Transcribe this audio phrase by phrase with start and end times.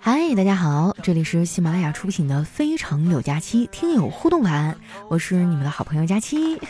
[0.00, 4.76] 嗨，大家好，这里是喜马拉雅出品的《非常柳佳期》听友互动版，
[5.08, 6.60] 我是你们的好朋友佳期。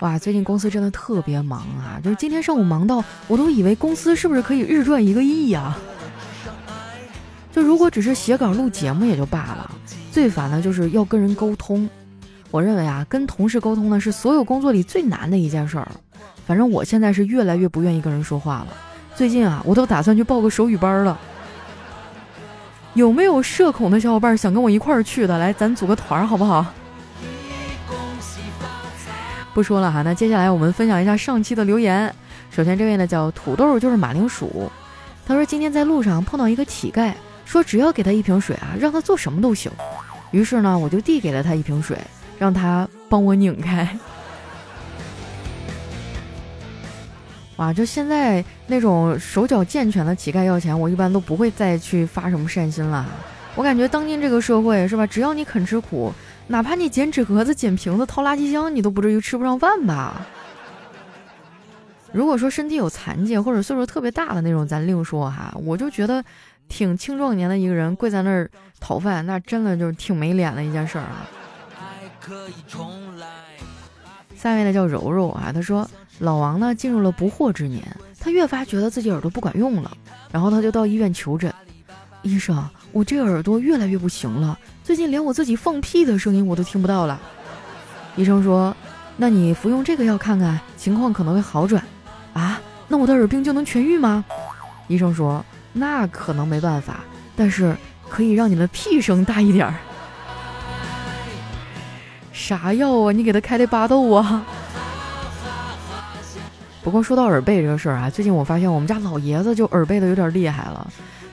[0.00, 5.76] 哇，最近公司真的特别忙啊，就是今天上午忙到我都以为公司是不是可以日赚一个亿呀？
[7.52, 9.68] 就如果只是写稿录节目也就罢了，
[10.12, 11.88] 最烦的就是要跟人沟通。
[12.52, 15.90] 我认为啊，跟同事沟通呢是所有工作里最难的一件事儿。
[16.46, 18.68] 反正我现在是越来越不愿意跟人说话了。
[19.16, 21.18] 最近啊，我都打算去报个手语班了。
[22.94, 25.38] 有没有社恐的小伙伴想跟我一块儿去的？
[25.38, 26.66] 来，咱组个团儿好不好？
[29.52, 32.12] 不说了哈，那接下来我们分享一下上期的留言。
[32.50, 34.70] 首先这位呢叫土豆，就是马铃薯。
[35.26, 37.12] 他说今天在路上碰到一个乞丐，
[37.44, 39.70] 说只要给他一瓶水啊，让他做什么都行。
[40.32, 41.96] 于是呢，我就递给了他一瓶水，
[42.36, 43.96] 让他帮我拧开。
[47.56, 53.06] 哇，就现在那种手脚健全的乞丐要钱，我一般都不会再去发什么善心了。
[53.54, 56.12] 我感觉当今这个社会是吧，只要你肯吃苦，
[56.48, 60.26] 哪怕你捡纸盒子、捡瓶子、掏垃圾箱，你都不至于吃不上饭吧？
[62.10, 65.54] 如果说身体有残疾或者岁数特别大的那种，咱另说哈。
[65.64, 66.24] 我就觉得
[66.68, 71.24] 挺青壮年的一个人跪在那儿讨饭，那真的就是挺没脸的一件事儿啊。
[74.36, 75.88] 下面的叫柔柔啊，他说。
[76.18, 77.82] 老王呢进入了不惑之年，
[78.20, 79.90] 他越发觉得自己耳朵不管用了，
[80.30, 81.52] 然后他就到医院求诊。
[82.22, 87.20] 医生，我这耳朵越来越不行了，最近连我自己放屁的声音我都听不到了。
[88.16, 88.74] 医生说
[89.18, 91.84] ：“那你服用这个药看看，情况可能会好转。”
[92.32, 94.24] 啊，那我的耳病就能痊愈吗？
[94.88, 97.00] 医生说：“那可能没办法，
[97.36, 97.76] 但是
[98.08, 99.74] 可以让你的屁声大一点儿。
[102.32, 103.12] ”啥药啊？
[103.12, 104.46] 你给他开的巴豆啊？
[106.84, 110.86] 不过说到耳背这个事儿啊，最近我发现我们家老爷子就耳背的有点厉害了，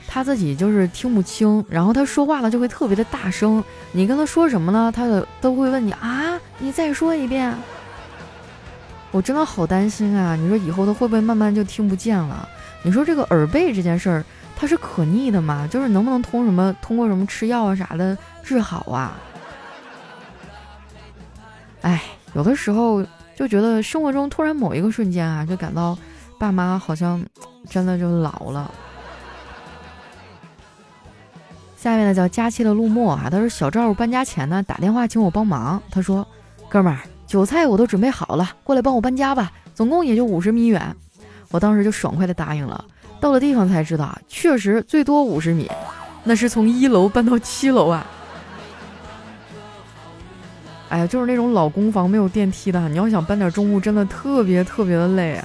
[0.07, 7.53] 他自己就是听不清，然后他说话呢就会特别的大声，你跟他说什么呢，他的都会问你啊，你再说一遍。
[9.11, 10.38] 我真的好担心啊！
[10.38, 12.47] 你说以后他会不会慢慢就听不见了？
[12.81, 14.23] 你说这个耳背这件事儿，
[14.56, 15.67] 它是可逆的吗？
[15.69, 19.19] 就是能不能通什么通过什么吃药啊啥的治好啊？
[21.81, 22.01] 哎，
[22.34, 23.06] 有的时候。
[23.41, 25.97] 就觉得生活中突然某一个瞬间啊，就感到
[26.38, 27.19] 爸妈好像
[27.68, 28.72] 真的就老了。
[31.75, 36.24] 下面呢叫佳期的陆墨啊，他说小赵搬家前呢打电话请我帮忙，他说
[36.69, 40.96] 哥们儿韭菜我都准备好了，过来帮我搬家吧，总共也就五十米远。
[41.50, 42.85] 我当时就爽快的答应了。
[43.19, 45.68] 到了地方才知道，确实最多五十米，
[46.23, 48.06] 那是从一楼搬到七楼啊。
[50.91, 55.41] 哎呀，就是那种老公房没有电梯的，你要想搬点重物，真的特别特别的累！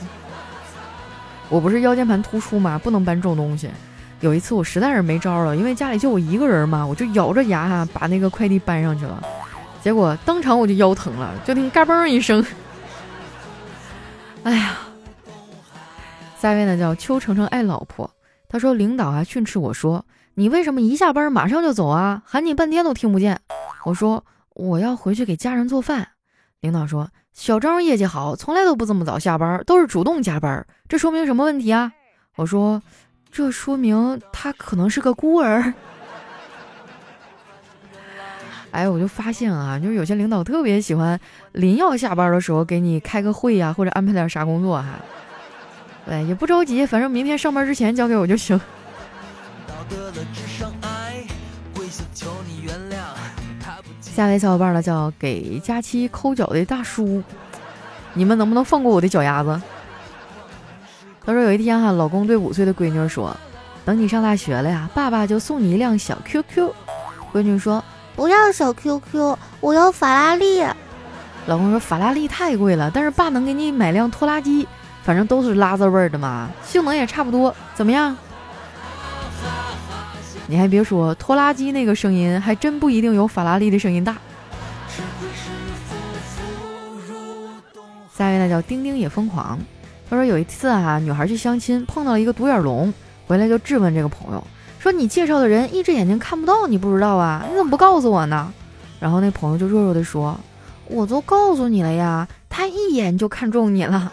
[1.49, 3.71] 我不是腰间盘突出嘛，不能搬重东西。
[4.19, 9.23] 有一次我实在是没招了，因为家里就我一个人嘛，我就咬着牙哈把那个快递搬上去了，
[9.81, 12.45] 结果当场我就腰疼了，就听嘎嘣一声。
[14.43, 14.79] 哎呀，
[16.41, 18.11] 下一位呢叫邱程程爱老婆，
[18.49, 23.39] 他说领导啊训斥我说你为什么一下班马上就走啊，喊你半天都听不见。
[23.85, 24.25] 我说。
[24.57, 26.09] 我要回去给家人做饭。
[26.61, 30.67] 领导说：“小张业绩好，从来都不这么早下班，都是主动加班。
[30.89, 31.93] 这说明什么问题啊？”
[32.37, 32.83] 我说
[33.31, 35.75] ：“这说明他可能是个孤儿。
[38.73, 41.21] ”哎，我就发现啊，就是有些领导特别喜欢
[41.53, 44.99] 临要下班的时候给你开个会呀，或者安排点啥工作哈。
[46.07, 48.59] 对，也不着急，反正明天上班之前交给我就行。
[54.17, 57.23] 下位小伙伴呢叫给佳期抠脚的大叔，
[58.15, 59.61] 你们能不能放过我的脚丫子？
[61.23, 63.37] 他说有一天哈，老公对五岁的闺女说
[63.85, 66.73] ：“等你上大学了呀，爸爸就送你一辆小 QQ。”
[67.31, 67.85] 闺女说
[68.17, 70.65] ：“不要小 QQ，我要法拉利。”
[71.45, 74.67] 老公说：“法拉利太贵了，但是爸能给你买辆拖拉机，
[75.03, 78.17] 反正都是拉子味儿的嘛，性能也差不多，怎么样？”
[80.49, 84.17] 你还别说，拖拉机那个声音还真不一定有法拉利的声音大。
[88.17, 89.59] 下一位呢叫丁丁也疯狂，
[90.09, 92.95] 他说有一次啊，女孩去相亲碰到了一个独眼龙，
[93.27, 94.43] 回来就质问这个朋友，
[94.79, 97.45] 说你介绍的人一只眼睛看不到，你不知道啊？
[97.51, 98.53] 你怎么不告诉我呢？
[99.01, 100.39] 然后那朋友就弱弱的说，
[100.87, 104.11] 我都告诉你了呀，他一眼就看中你了。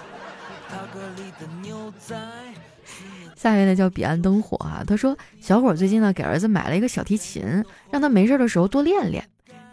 [3.44, 7.44] 下一位呢叫彼岸灯火啊，他说小伙最近呢给儿子买了一个小提琴，
[7.92, 9.22] 让他没事的时候多练练。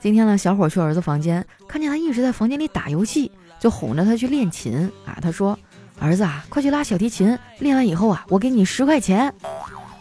[0.00, 3.30] 今天呢小伙去儿子房间，看见他一直在房间里打游戏，
[3.60, 5.16] 就哄着他去练琴啊。
[5.22, 5.56] 他说
[6.00, 9.32] 儿子啊，快去拉小提琴，练完以后啊，我给你十块钱。”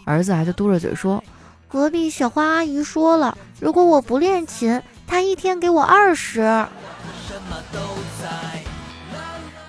[0.03, 1.23] 儿子啊就嘟着嘴说
[1.69, 6.41] ：“隔壁小花阿姨说了，如果我不练琴，她一天给我二十。”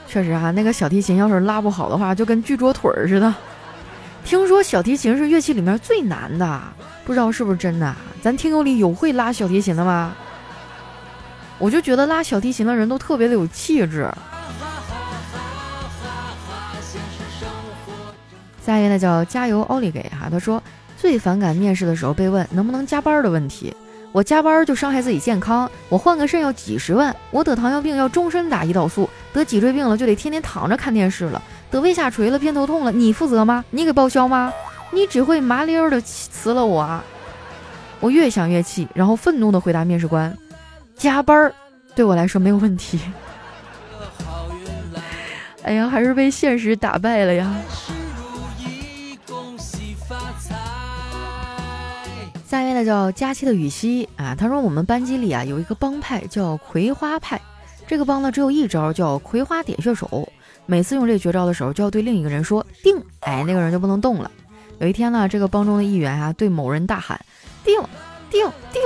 [0.08, 3.35] 确实啊，那个小提琴要是拉不好的话，就跟锯桌腿儿似的。
[4.25, 6.62] 听说小提琴是乐器里面最难的，
[7.05, 7.94] 不知道是不是真的？
[8.22, 10.14] 咱听友里有会拉小提琴的吗？
[11.58, 14.08] 我就觉得拉小提琴的人都特别的有气质。
[18.64, 20.62] 下一位呢叫加油奥利给哈，他说
[20.96, 23.75] 最反感面试的时候被问能不能加班的问题。
[24.12, 33.64] 我加班就伤害自己健康，我换个肾要几十万，我得糖尿病要终身打胰岛素，得脊椎病了就得天天躺着看电视了，得胃下垂了偏头痛了，你负责吗？
[33.70, 34.52] 你给报销吗？
[34.90, 36.81] 你只会麻溜的辞了我。
[36.81, 37.05] 啊
[38.00, 40.34] 我越想越气，然后愤怒的回答面试官：
[40.96, 41.52] 加班
[41.94, 42.99] 对我来说没有问题。
[45.62, 47.55] 哎呀，还是被现实打败了呀。
[52.46, 57.38] 下一位呢叫佳期的雨熙啊，他说我们班级里啊有一个帮派叫葵花派，
[57.87, 60.26] 这个帮呢只有一招叫葵花点穴手，
[60.70, 64.31] 每次用这绝招的时候就要对另一个人说定，哎，那个人就不能动了。
[64.78, 67.20] 有一天呢，这个帮中的一员啊对某人大喊
[67.64, 67.75] 定
[68.31, 68.81] 定定，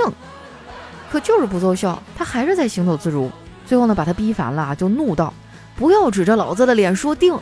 [1.11, 3.31] 可就是不奏效，他还是在行走自如。
[3.67, 5.31] 最后呢把他逼烦了，就怒道
[5.75, 7.37] 不要指着老子的脸说定。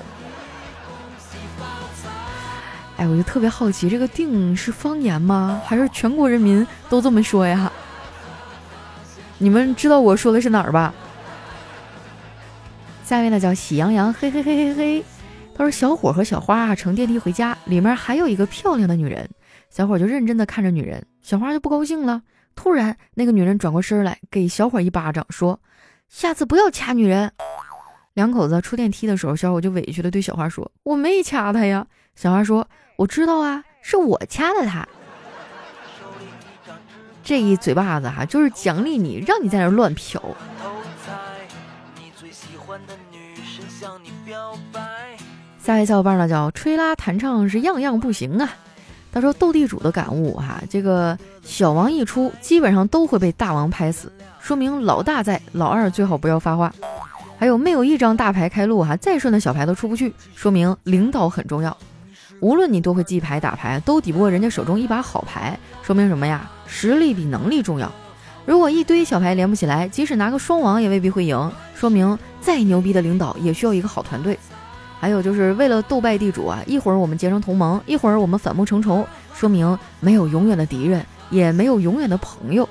[2.98, 5.62] 哎，我就特别好奇，这个“定”是方言吗？
[5.66, 7.72] 还是全国人民都这么说呀？
[9.38, 10.94] 你们知道我说的是哪儿吧？
[13.04, 15.04] 下面呢叫喜羊羊，嘿嘿嘿嘿嘿。
[15.56, 19.30] 他说：“小伙和小花啊乘电梯回家，里面还有一个漂亮的女人。
[19.70, 22.22] 小伙就认真的看着女人，小花就不高兴了。
[22.56, 25.60] 突然，那个女人转过身来，给小伙一巴掌，说
[26.10, 27.32] ：‘下次不要掐女人。’
[28.16, 31.86] 两口子出电梯的时候，小伙就委屈的对小花说：‘我没掐她呀。’
[32.16, 34.88] 小花说。”我知道啊，是我掐的他。
[37.24, 40.22] 这一嘴巴子哈，就是奖励你，让你在那乱瞟。
[43.12, 44.80] 女神向你表白
[45.60, 48.50] 下一位小伙伴呢叫吹拉弹唱是样样不行啊。
[49.12, 56.74] 他说斗地主的感悟哈，这个小王一出，基本上都会被大王拍死，说明老大在，老二最好不要发话。
[57.38, 61.78] 还有没有一张大牌开路哈，再顺的小牌都出不去，说明领导很重要。
[62.40, 66.50] 无论你多会记牌打牌，都抵不过人家手中一把好牌，说明什么呀？
[66.66, 67.92] 实力比能力重要。
[68.46, 74.38] 如果一堆小牌连不起来，即使拿个双王也未必会赢，说明再牛逼的领导也需要一个好团队。
[75.00, 82.68] 还有就是为了斗败地主啊，一会儿我们结成同盟，一会儿我们反目成仇，说明没有永远的敌人，也没有永远的朋友。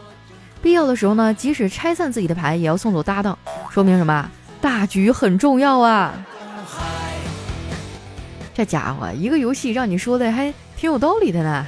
[0.62, 3.36] 必要的时候呢，即使拆散自己的牌，也要送走搭档，
[3.70, 4.30] 说明什么？
[4.60, 6.14] 大局很重要啊。
[8.54, 11.66] 这家伙一个游戏让你说的还挺有道理的呢。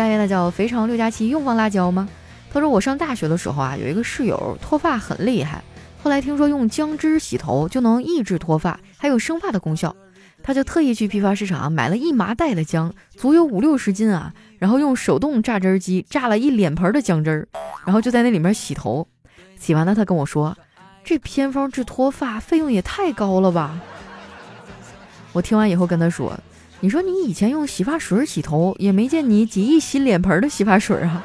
[0.00, 2.08] 下一位呢叫肥肠六加七，用放辣椒吗？
[2.50, 5.62] 他说我上大学的时候啊，有一个室友脱发很厉害，
[6.02, 9.94] 后来听说用姜汁洗头就能抑制脱发，还有生发的功效，
[10.42, 17.48] 他就特意去批发市场买了一麻袋的姜，足有五六十斤啊，然后用手动榨汁机榨了一脸盆的姜汁儿，
[17.84, 19.06] 然后就在那里面洗头。
[19.58, 20.56] 洗完了，他跟我说，
[21.04, 23.78] 这偏方治脱发费用也太高了吧。
[25.34, 26.32] 我听完以后跟他说
[26.80, 31.22] ：“你说你以前用洗发水洗头，也没见你几亿洗脸盆的洗发水啊。”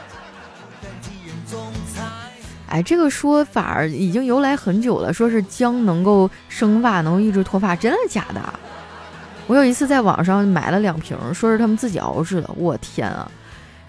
[2.67, 8.41] 哎，这个说法已经由来很久了，说是姜能够生发，能抑制脱发，真的假的？
[9.47, 12.49] 我有一次在网上买了两瓶，说是他们自己熬制的。
[12.57, 13.31] 我天啊，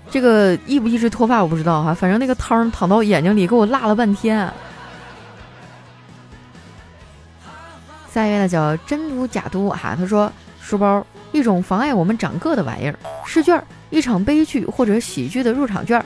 [0.09, 4.49] 这个抑不抑制脱发我不知道哈，反正那个汤淌到眼睛里，给我辣了半天。
[8.13, 10.31] 下一位呢叫真都假都哈，他说
[10.67, 16.05] 书包一种妨碍我们长个的玩意儿，试卷一场悲剧或者喜剧的入场券，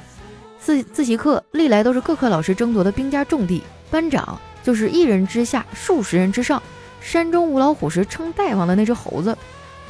[0.58, 6.62] 自自习课历来都是各科老师争夺的兵家重地，班长就是一人之下数十人之上，
[7.00, 9.34] 山中无老虎时称大王的那只猴子，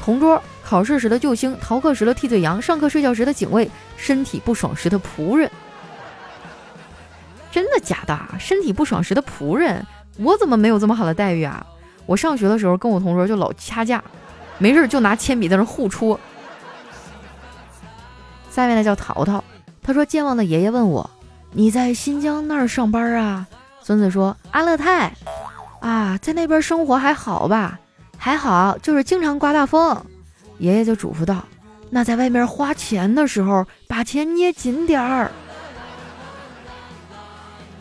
[0.01, 5.51] 同桌考试时的救星，逃课时的替罪羊，上课睡觉时的警卫，身体不爽时的仆人。
[7.51, 8.17] 真的假的？
[8.39, 9.85] 身体不爽时的仆人，
[10.17, 11.65] 我怎么没有这么好的待遇啊？
[12.05, 14.01] 我上学的时候跟我同桌就老掐架，
[14.61, 16.19] 没事就拿铅笔在那互戳。
[18.51, 19.43] 下面呢叫淘淘，
[19.81, 21.09] 他说健忘的爷爷问我
[21.51, 23.47] ：“你在新疆那儿上班啊？”
[23.81, 25.11] 孙子说：“阿勒泰
[25.79, 27.79] 啊，在那边生活还好吧？
[28.19, 29.99] 还好，就是经常刮大风。”
[30.59, 31.43] 爷爷就嘱咐道
[31.89, 35.31] ：“那在外面花钱的时候，把钱捏紧点儿。”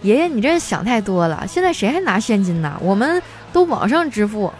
[0.00, 2.78] 爷爷，你这想太多了，现在谁还拿现金呢？
[2.80, 3.22] 我们。
[3.52, 4.52] 都网上支付。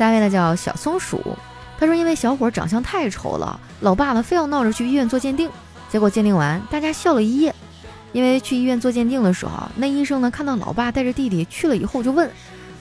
[0.00, 1.20] 下一位呢叫小松鼠，
[1.78, 5.50] 他说因为小伙长相太丑了，老爸呢非要闹着去医院做鉴定，
[5.90, 7.54] 结果鉴定完大家笑了一夜。
[8.12, 12.30] 因为去医院做鉴定的时候，那医生呢看到老爸带着弟弟去了以后，就问：“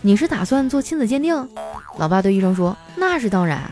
[0.02, 1.36] 你是打算做亲子鉴定？”
[2.00, 3.70] 老爸对医生说：“那是当然。”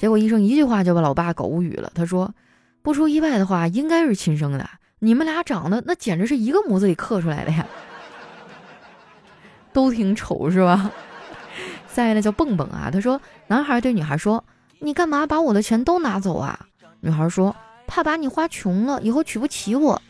[0.00, 1.92] 结果医生一句话就把老爸搞无语了。
[1.94, 2.34] 他说
[2.82, 4.68] ：“不出意外的话，应该是亲生的。
[4.98, 7.64] 你们俩长得那简直是一个模子里刻出来的呀，
[9.72, 10.90] 都挺丑是吧？”
[11.98, 14.44] 下一位叫蹦蹦啊，他说：“男孩对女孩说，
[14.78, 16.56] 你干嘛把我的钱都拿走啊？”
[17.02, 17.56] 女孩说
[17.88, 20.00] ：“怕把你花穷了，以后娶不起我。”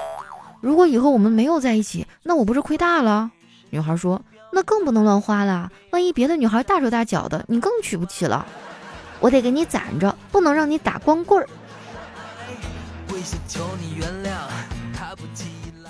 [0.60, 3.30] 如果以后我们没有在一起，那我不是亏大了？
[3.70, 4.20] 女孩说
[4.52, 8.44] ：“那更不能乱花了，万一别的女孩大手大脚的，你更娶不起了。
[9.18, 11.48] 我得给你攒着，不能让你打光棍儿。”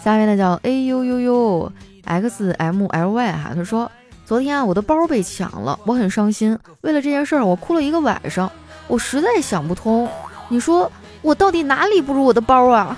[0.05, 1.73] 下面的叫 A U U U
[2.05, 3.91] X M L Y 哈，他说
[4.29, 6.59] ：“昨天啊，我的包被抢了，我很伤心。
[6.83, 8.53] 为了这件事儿，我哭了一个晚上。
[8.87, 10.07] 我实在想不通，
[10.51, 10.93] 你说
[11.23, 12.95] 我到底哪里不如我的包啊？”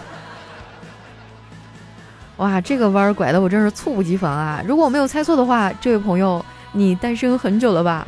[2.38, 4.60] 哇，这个弯儿拐的我真是猝不及防啊！
[4.66, 8.04] 如果我没有猜错的话，这位朋友，你单身很久了吧？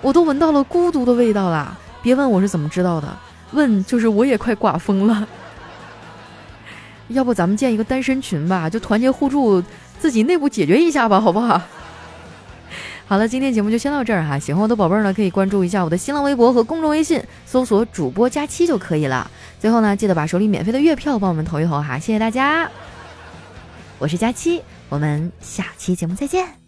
[0.00, 1.76] 我都闻到了孤独的味道啦！
[2.02, 3.06] 别问我是怎么知道的，
[3.52, 5.28] 问就是我也快寡疯了。
[7.06, 9.62] 要不咱们建一个单身群吧，就团结互助，
[10.00, 11.62] 自己内部解决一下吧，好不好？
[13.06, 14.38] 好了，今天节目就先到这儿哈。
[14.38, 19.30] 喜欢我的宝贝儿呢，可以关注一下我的新浪微博和公众微信，搜索主播佳期就可以了。
[19.60, 22.70] 最后呢，记得把手里免费的月票帮我们投一投哈，谢谢大家。
[23.98, 26.61] 我是佳期，我们下期节目再见。